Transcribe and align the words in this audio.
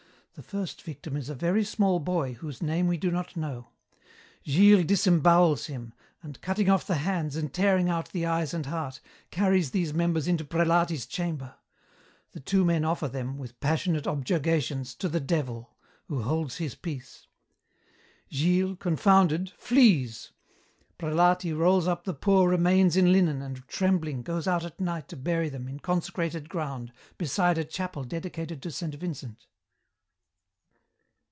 The 0.35 0.47
first 0.47 0.81
victim 0.81 1.15
is 1.17 1.29
a 1.29 1.35
very 1.35 1.63
small 1.63 1.99
boy 1.99 2.33
whose 2.33 2.63
name 2.63 2.87
we 2.87 2.97
do 2.97 3.11
not 3.11 3.35
know. 3.37 3.67
Gilles 4.47 4.85
disembowels 4.85 5.65
him, 5.67 5.93
and, 6.23 6.41
cutting 6.41 6.67
off 6.69 6.87
the 6.87 6.95
hands 6.95 7.35
and 7.35 7.53
tearing 7.53 7.89
out 7.89 8.09
the 8.09 8.25
eyes 8.25 8.51
and 8.53 8.65
heart, 8.65 9.01
carries 9.29 9.69
these 9.69 9.93
members 9.93 10.27
into 10.27 10.45
Prelati's 10.45 11.05
chamber. 11.05 11.55
The 12.31 12.39
two 12.39 12.65
men 12.65 12.83
offer 12.85 13.07
them, 13.07 13.37
with 13.37 13.59
passionate 13.59 14.07
objurgations, 14.07 14.95
to 14.95 15.09
the 15.09 15.19
Devil, 15.19 15.75
who 16.05 16.23
holds 16.23 16.57
his 16.57 16.73
peace. 16.73 17.27
Gilles, 18.31 18.77
confounded, 18.77 19.51
flees. 19.57 20.31
Prelati 20.97 21.51
rolls 21.53 21.87
up 21.87 22.05
the 22.05 22.15
poor 22.15 22.49
remains 22.49 22.95
in 22.95 23.11
linen 23.11 23.43
and, 23.43 23.67
trembling, 23.67 24.23
goes 24.23 24.47
out 24.47 24.63
at 24.63 24.79
night 24.79 25.07
to 25.09 25.17
bury 25.17 25.49
them 25.49 25.67
in 25.67 25.79
consecrated 25.81 26.49
ground 26.49 26.93
beside 27.19 27.59
a 27.59 27.65
chapel 27.65 28.03
dedicated 28.03 28.63
to 28.63 28.71
Saint 28.71 28.95
Vincent. 28.95 29.45